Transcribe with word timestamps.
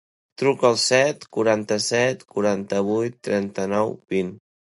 Truca 0.41 0.69
al 0.69 0.77
set, 0.83 1.27
quaranta-set, 1.37 2.25
quaranta-vuit, 2.33 3.19
trenta-nou, 3.29 3.95
vint. 4.17 4.35